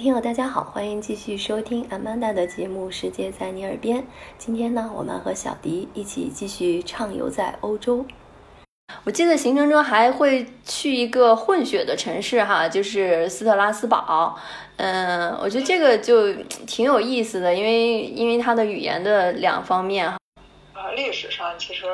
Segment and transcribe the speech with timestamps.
[0.00, 3.98] 听友大家好，欢迎继续收听 Amanda 的节目《世界在你耳边》。
[4.38, 8.06] 今天呢，我们和小迪一起继续畅游在欧洲。
[9.04, 14.34] 我记得行程中还会去一个混血的城市哈，就是斯特拉斯堡。
[14.78, 16.32] 嗯，我觉得这个就
[16.66, 20.16] 挺有意思的，因为因为它的语言的两方面哈。
[20.72, 21.84] 呃，历史上其实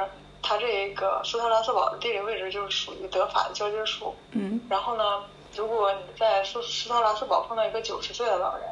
[0.40, 4.14] 它这个斯特拉斯堡的地理位置就是属于德法的交界处。
[4.30, 4.60] 嗯。
[4.68, 5.02] 然后呢？
[5.56, 8.68] 如果你在苏斯特拉斯堡碰到一个九十岁的老人，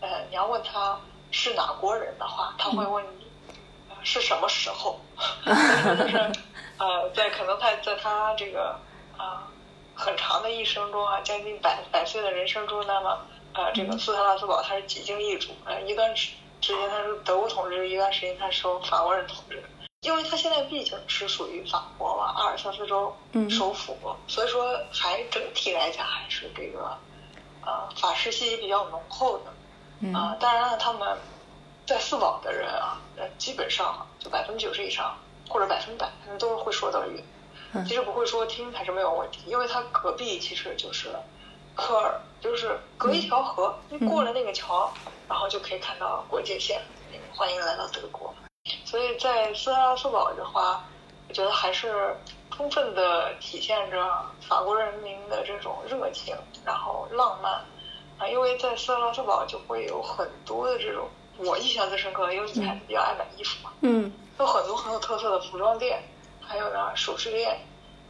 [0.00, 0.98] 呃，你要问他
[1.30, 3.26] 是哪国人的话，他会问你
[4.04, 5.00] 是什么时候，
[5.44, 6.32] 就是
[6.78, 8.78] 呃，在可能他在他这个
[9.16, 9.48] 啊
[9.94, 13.18] 很长的一生中啊，将近百百岁的人生中，那么
[13.54, 19.62] 呃，这个斯特拉斯堡它是几经易主，呃，一段时之间它是德国统治，一段时间它是受法国人统治。
[20.02, 23.12] 因为它现在毕竟是属于法国嘛，阿尔萨斯州
[23.50, 23.96] 首府，
[24.28, 26.96] 所以说还整体来讲还是这个，
[27.62, 31.18] 呃，法式气息比较浓厚的，啊，当然了，他们
[31.84, 35.18] 在四堡的人啊，呃，基本上就百分之九十以上
[35.48, 37.24] 或者百分百，他们都是会说德语，
[37.84, 41.10] 其实不会说听还是没有问题，因为它隔壁其实就是
[41.74, 43.76] 科尔，就是隔一条河，
[44.08, 44.92] 过了那个桥，
[45.28, 46.80] 然后就可以看到国界线，
[47.34, 48.32] 欢迎来到德国。
[48.84, 50.84] 所以在斯特拉斯堡的话，
[51.28, 52.16] 我觉得还是
[52.50, 54.08] 充分的体现着
[54.40, 57.64] 法国人民的这种热情，然后浪漫。
[58.18, 66.02] 啊，因为在斯特拉斯堡就会有很多的这种我印象最深刻，因为女孩子比较爱买衣服嘛，嗯，有很多很有特色的服装店，
[66.40, 67.60] 还有呢首饰店，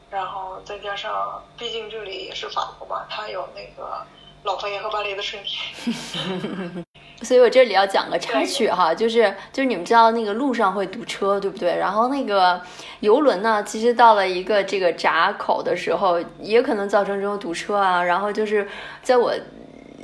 [0.09, 4.03] 然后再加上，毕竟这里也是法国嘛，它有那个
[4.45, 6.85] 老佛爷和巴黎的春天。
[7.23, 11.77] 所以我这里要讲个插曲哈，就是就是你们知道那个路上会堵车，对不对？
[11.77, 12.61] 然后那个
[13.01, 18.03] 游轮呢，其实到了一个这个闸口的时候，也可能造成这种堵车啊。
[18.03, 18.67] 然后就是
[19.03, 19.33] 在我。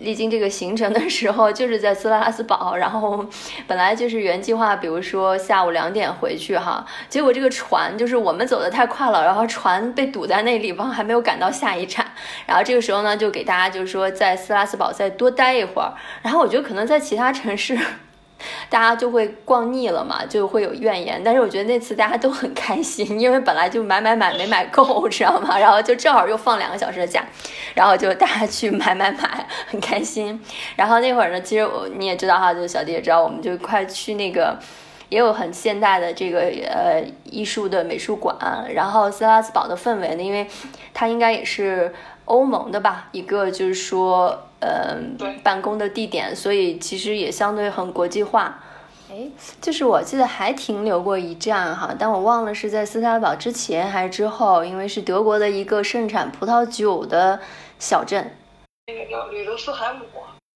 [0.05, 3.27] 历经这个行程的时候，就是在斯拉斯堡，然后
[3.67, 12.07] 本来就是原计划，比如说下午两点回去哈，结果这个船就是我们走的太快了，然后船被堵在那地方，还没有赶到下一站，
[12.47, 17.77] 然后这个时候呢，就给大家就是说在斯拉斯堡再多待一会儿，然后我觉得可能在其他城市。
[18.69, 21.21] 大家就会逛腻了嘛，就会有怨言。
[21.25, 25.59] 但是我觉得那次大家都很开心，因为本来就买买买没买够，知道吗？
[25.59, 27.25] 然后就正好又放两个小时的假，
[27.75, 30.41] 然后就大家去买买买，很开心。
[30.77, 34.59] 然后那会儿呢，其实我你也知道哈，就是小弟也知道，我们就快去那个
[35.09, 38.37] 也有很现代的这个呃艺术的美术馆。
[38.75, 40.47] 然后斯拉斯堡的氛围呢，因为
[40.93, 41.93] 它应该也是
[42.25, 44.49] 欧盟的吧，一个就是说。
[44.65, 48.63] 嗯，办公的地点，所以其实也相对很国际化。
[49.11, 49.29] 哎，
[49.61, 57.39] 就是我记得还停留过一站哈，但我忘了是在斯特堡之前还是之后，因为是德国的一个盛产葡萄酒的
[57.79, 58.35] 小镇。
[58.87, 60.05] 那个叫吕德斯海姆。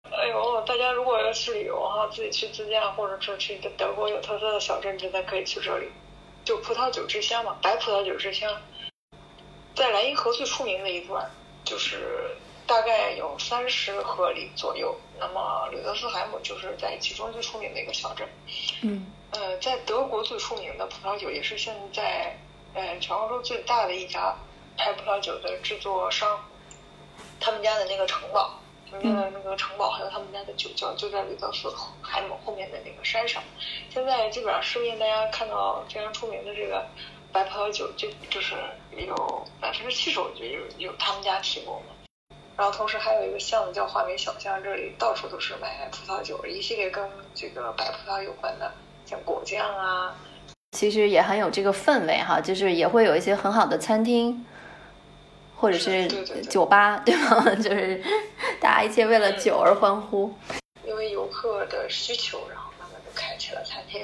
[0.10, 5.88] 哎呦，大家如果要去旅游哈，自己去自驾或者是去德国有特色的小镇，真的可以去这里。
[6.46, 8.50] 就葡萄酒之乡嘛，白葡萄酒之乡，
[9.76, 11.30] 在莱茵河最出名的一段
[11.66, 12.17] 就是。
[12.88, 18.26] 大概有三十河里左右，那么吕德斯海姆就是在其中最出名的一个小镇。
[18.82, 22.34] 嗯，呃，在德国最出名的葡萄酒，也是现在
[22.74, 24.34] 呃全欧洲最大的一家
[24.78, 26.40] 拍葡萄酒的制作商，
[27.42, 28.58] 他们家的那个城堡，
[28.90, 31.70] 他们家的那个城堡，还有他们家的酒窖，就在吕德斯
[32.02, 33.44] 海姆后面的那个山上。
[33.90, 36.88] 现在基本上市面大家看到非常出名的这个
[37.34, 38.56] 白葡萄酒，就就是
[38.96, 41.97] 有百分之七十，我觉得有有他们家提供的。
[42.58, 48.72] 然后同时还有一个巷子叫华美小巷，这里到处都是卖葡萄酒，一系列跟这个白葡萄有关的，
[49.06, 50.16] 像果酱啊，
[50.72, 54.44] 其实也很有这个氛围哈，就是也会有一些很好的餐厅，
[55.56, 56.08] 或者是
[56.46, 57.46] 酒吧，对吗？
[57.62, 58.04] 就是
[58.60, 60.34] 大家一切为了酒而欢呼。
[60.84, 64.04] 因为游客的需求，然后慢慢就开启了餐厅，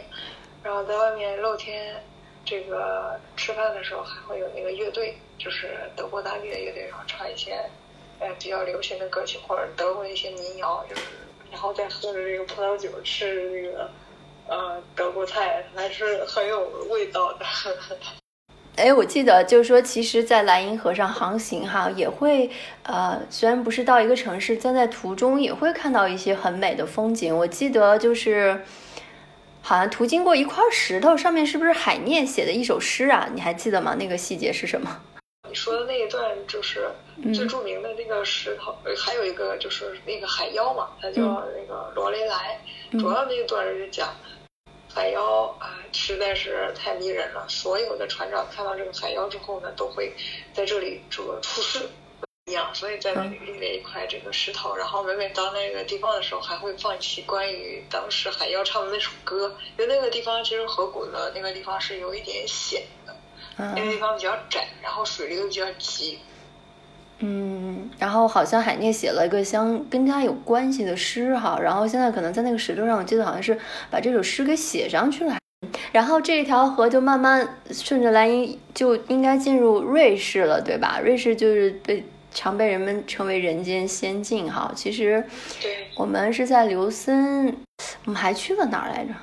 [0.62, 1.96] 然后在外面露天
[2.46, 7.59] 这个吃饭的时候，还会有那个乐队，就是德国当地的乐队，然后唱一些。
[8.40, 11.02] 比较流行的歌曲，或者德国一些民谣，就是，
[11.52, 13.90] 然后再喝着这个葡萄酒，吃这个，
[14.47, 17.46] 呃，德国菜，还是很有味道的。
[18.75, 22.49] 哎，我记得就是说，其实，在莱茵河上航行哈，也会，
[22.81, 27.37] 呃，虽然不是到一个城市，但在途中也会看到一些很美的风景。
[27.37, 28.64] 我记得就是，
[29.61, 33.29] 好像途经过一块石头，上面是不是海涅写的一首诗啊？
[33.35, 33.96] 你还记得吗？
[33.99, 35.02] 那个细节是什么？
[35.53, 36.90] 你说的那一段就是
[37.32, 41.22] 最著名的那个石头，还有一个就是那个海妖嘛，它叫
[41.55, 42.59] 那个罗雷莱。
[42.94, 44.16] 主要那一段是讲
[44.91, 47.46] 海妖啊，实在是太迷人了。
[47.47, 50.11] 所有的船长看到这个海妖之后呢，都会
[50.55, 51.88] 在这里这个出事。
[52.47, 59.55] 一样，所以在那里立了一块这个石头，然后每每到那个地方的时候，还会放起关于当时海妖唱的那首歌。
[59.78, 63.13] 因为那个地方其实河谷的那个地方是有一点险的，
[63.58, 66.20] 那个地方比较窄，然后水流比较急。
[67.20, 73.58] 嗯，然后好像海涅写了一个相跟他有关系的诗哈，然后现在可能在那个石头上，我记得好像是
[73.90, 75.38] 把这首诗给写上去了。
[75.91, 81.00] 然后这条河就慢慢顺着莱茵就应该进入瑞士了，对吧？
[81.03, 82.05] 瑞士就是被。
[82.35, 85.23] 常被人们称为人间仙境，哈，其实，
[85.61, 87.55] 对，我们是在琉森，
[88.05, 89.14] 我们还去了哪儿来着？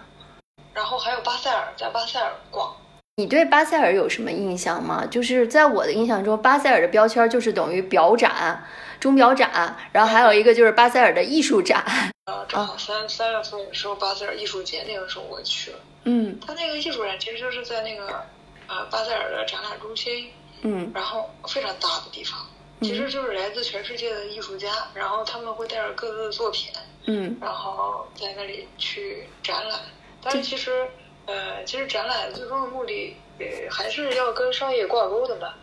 [0.72, 2.72] 然后还有巴塞尔，在巴塞尔逛。
[3.16, 5.06] 你对巴塞尔有什么印象吗？
[5.06, 8.64] 就是在我的印象中，巴塞尔的标签就是等于表展、
[8.98, 11.84] 钟表展，然后还有一个就是巴塞尔的艺术展。
[12.24, 15.78] 啊，正好三三月份的时候，巴塞尔艺术节那个时候我去了。
[16.04, 18.24] 嗯，他那个艺术展其实就是在那个
[18.68, 20.30] 呃巴塞尔的展览中心，
[20.62, 22.38] 嗯，然后非常大的地方。
[22.80, 26.72] 其实就是来自全世界的艺术家，然后他们会带着各自的作品，
[27.04, 29.78] 嗯，然后在那里去展览。
[30.22, 30.86] 但是其实，
[31.26, 35.54] 呃，其实展览最终的目的，呃，还是要跟商业挂钩的嘛。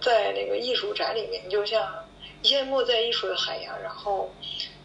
[0.00, 2.04] 在那个艺术展里面，你就像
[2.42, 4.30] 淹没在艺术的海洋，然后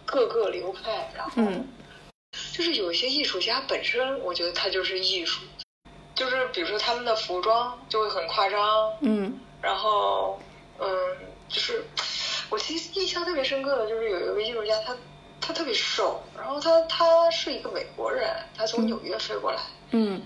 [0.05, 1.41] 各个流派，然后
[2.53, 5.41] 就是有一些艺术家本身，我觉得他就是艺术，
[6.15, 10.39] 就是比如说他们的服装就会很夸张，嗯，然后，
[10.79, 10.87] 嗯。
[11.53, 11.83] 就是
[12.49, 14.95] 我其实印象特别深刻的，就是有一个艺术家，他
[15.51, 19.59] 他特别瘦，然后他他是一个美国人，他从纽约飞过来，
[19.91, 20.21] 嗯，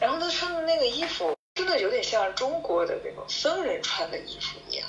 [0.00, 4.88] 然后他穿的那个衣服真的有点像中国的那种僧人穿的衣服一样，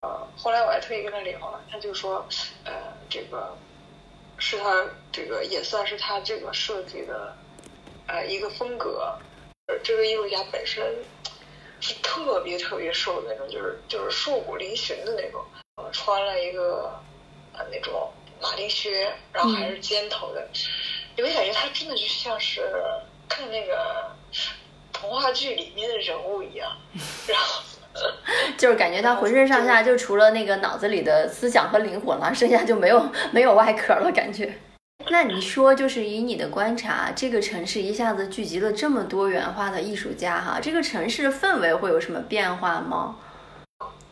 [0.00, 2.26] 呃，后来我还特意跟他聊了，他就说，
[2.64, 2.72] 呃，
[3.10, 3.54] 这个
[4.38, 7.36] 是他这个也算是他这个设计的
[8.06, 9.14] 呃一个风格，
[9.66, 10.82] 呃，这个艺术家本身。
[11.82, 15.42] 是特别特别瘦的那种，就是就是瘦骨嶙峋的那种，
[15.76, 16.92] 呃，穿了一个
[17.54, 20.48] 呃那种马丁靴，然后还是尖头的，
[21.16, 22.62] 你会感觉他真的就像是
[23.28, 24.10] 看那个
[24.92, 26.76] 童话剧里面的人物一样，
[27.26, 27.62] 然后
[28.56, 34.58] 就是感觉他浑身上下就除了那个脑子里的思想和灵魂了，剩下就没有没有外壳了，感觉。
[35.08, 43.16] 那你说，就是以你的观察，这个城市一下子聚集了这么多元化的艺术家，哈，这个城市的氛围会有什么变化吗？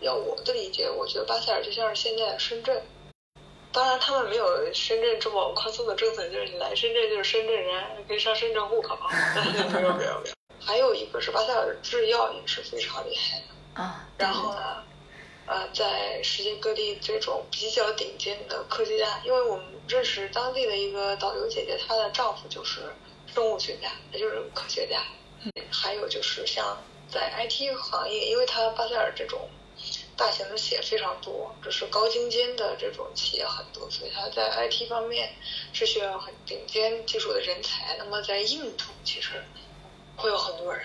[0.01, 2.83] 要我的理解，我觉得巴塞尔就像是现在的深圳，
[3.73, 8.99] 当然他们没有深圳这么宽松的政策，就是你来深圳就是深圳人，可以上深圳户口。
[9.73, 10.35] 没有没有没有。
[10.61, 14.09] 还有一个是巴塞尔制药也是非常厉害的啊。
[14.19, 14.83] 然后呢？
[15.51, 22.83] 呃，在世界各地这种比较顶尖的科学家，因为我们认识当地的一个导游姐姐，她的丈夫就是
[23.33, 25.03] 生物学家，也就是科学家。
[25.71, 26.77] 还有就是像
[27.11, 29.49] 在 IT 行业，因为它巴塞尔这种
[30.19, 35.33] 大型的企业非常多，就是高精尖的这种企业很多，所以它在 IT 方面
[35.73, 37.97] 是需要很顶尖技术的人才。
[37.97, 39.45] 那么在印度，其实
[40.17, 40.85] 会有很多人。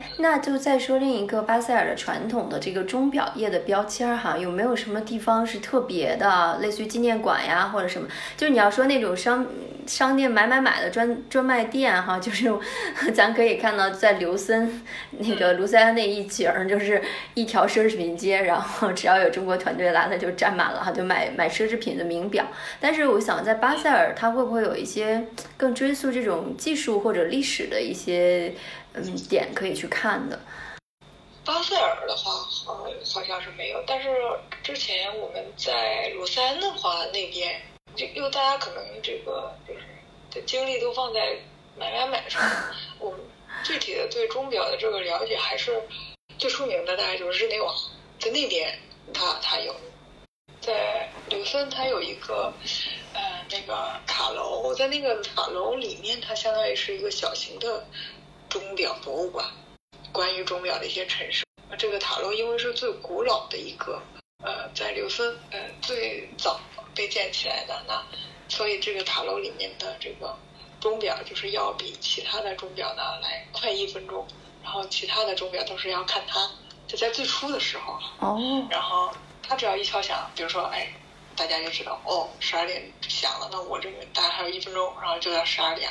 [0.18, 8.08] 那就再说另一个巴塞尔的传统的这个钟表业的标签哈，有没有什么地方是特别的，类似于纪念馆呀或者什么？
[8.36, 9.46] 就你要说那种商
[9.86, 12.50] 商店买买买的专专卖店哈，就是
[13.12, 14.82] 咱可以看到在刘森
[15.18, 17.02] 那个卢塞恩那一景，就是
[17.34, 22.46] 一条奢侈品街，然后只要有中国团队来，他就占满了哈，就买买奢侈品的名表。
[22.80, 28.54] 但是我想在巴塞尔，它会不会有一些更追溯这种技术或者历史的一些？
[28.94, 30.38] 嗯，点可以去看的。
[31.44, 33.82] 巴塞尔的话，好好像是没有。
[33.86, 34.08] 但是
[34.62, 37.60] 之前我们在鲁塞恩的话，那边
[37.96, 39.80] 就因为大家可能这个就是
[40.30, 41.38] 的精力都放在
[41.78, 42.42] 买买买上，
[42.98, 43.20] 我 们
[43.64, 45.82] 具体的对钟表的这个了解还是
[46.38, 47.74] 最出名的，大概就是日内瓦，
[48.18, 48.78] 在那边
[49.14, 49.74] 它它有，
[50.60, 52.52] 在柳森它有一个
[53.14, 53.20] 呃
[53.50, 57.86] 那个塔楼，在那个塔楼里面，它相当于是一个小型的。
[58.50, 59.46] 钟表博物馆，
[60.12, 61.44] 关于钟表的一些陈设。
[61.78, 64.02] 这个塔楼因为是最古老的一个，
[64.42, 66.60] 呃，在刘森呃最早
[66.92, 68.04] 被建起来的，那
[68.48, 70.36] 所以这个塔楼里面的这个
[70.80, 74.26] 钟表就是要比其他的钟表呢来快一分钟，
[74.64, 76.50] 然后其他的钟表都是要看它
[76.88, 79.14] 就在最初的时候哦，然后
[79.44, 80.92] 它只要一敲响，比如说哎，
[81.36, 85.88] 大家就知道哦十二点响了，那我这个大概还有一分钟，然后就到十二点。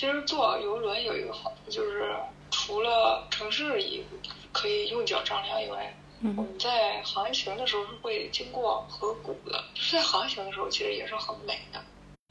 [0.00, 2.16] 其实坐游轮有一个好处，就是
[2.50, 4.02] 除了城市以
[4.50, 9.62] 可以用脚丈量以外，我们在航行的时候是会经过河谷的。
[9.74, 11.84] 就是在航行的时候，其实也是很美的。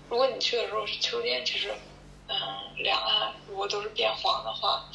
[0.10, 1.72] 如果你去的时候是秋天，其实，
[2.28, 2.36] 嗯，
[2.78, 4.90] 两岸如果都是变黄的话，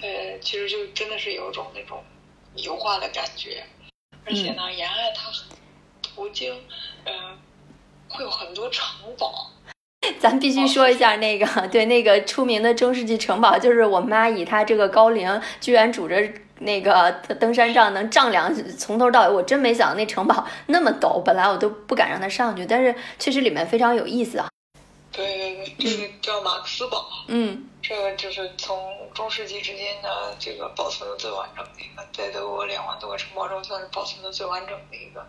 [0.00, 2.04] 呃，其实就真的是有一种那种
[2.54, 3.66] 油画的感觉。
[4.24, 5.32] 而且呢，沿岸它
[6.00, 6.64] 途经，
[7.06, 7.36] 嗯、
[8.08, 9.50] 会有很多城堡。
[10.20, 16.16] 咱必须说一下那个， 对那个出名的中世纪城堡，就是我妈以她这个高龄，居然拄着
[16.58, 17.10] 那个
[17.40, 19.34] 登山杖能丈量从头到尾。
[19.34, 24.46] 我真没想到那城堡 那么陡，本来我都不敢让她上去，但是确实里面非常有意思啊。
[25.10, 30.08] 对对对，这个叫马克思堡，嗯这个就是从中世纪至今呢，
[30.38, 35.26] 这个保存的最完整的一个，在德国连环多个城堡中算是保存的最完整的一个。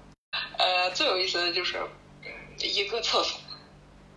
[0.58, 1.78] 呃，最有意思的就是，
[2.26, 2.30] 嗯，
[2.60, 3.40] 一个厕所。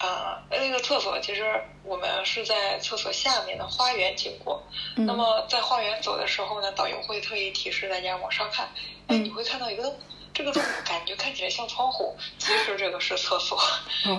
[0.04, 1.42] 啊、那个厕所其实
[1.82, 4.62] 我们是在厕所下面的花园经过。
[4.96, 8.66] 嗯那么在花园走的时候呢，导游会特意提示大家往上看，
[9.06, 9.96] 哎，嗯你会看到一个洞，
[10.32, 13.58] 这个洞感觉看起来像窗户，其实这个是厕所。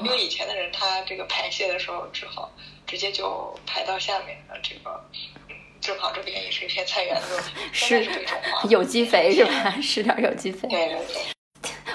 [0.04, 2.52] 因为以前的人他这个排泄的时候只好
[2.88, 5.04] 直接就排到下面的这个，
[5.50, 9.78] 嗯，正好这边也是一片菜园子， 是这种花， 有机肥是吧？
[9.82, 10.68] 施点有机肥。
[10.68, 11.35] 对对对。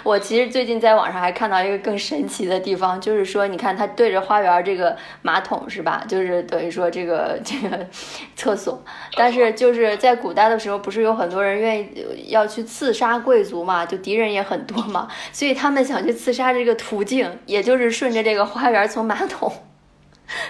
[0.03, 6.05] 我其实最近在网上还看到一个更神奇的地方，就是说，你看它对着花园这个马桶是吧？
[6.09, 7.87] 就是等于说这个这个
[8.35, 8.83] 厕所，
[9.17, 19.53] 但是就是在古代的时候，不是有很多人愿意要去刺杀贵族嘛，就敌人也很多嘛，所以他们想去刺杀这个途径，也就是顺着这个花园从马桶、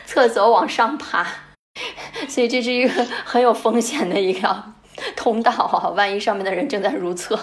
[0.04, 1.26] 厕所往上爬，
[2.28, 4.72] 所以这是一个很有风险的一条
[5.16, 5.88] 通道啊！
[5.90, 7.38] 万一上面的人正在如厕。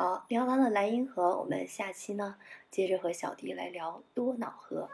[0.00, 2.34] 好，聊完了莱茵河，我们下期呢
[2.70, 4.88] 接着和小迪来聊多瑙河。